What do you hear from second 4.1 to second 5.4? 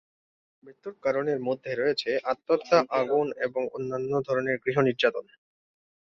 ধরণের গৃহ নির্যাতন।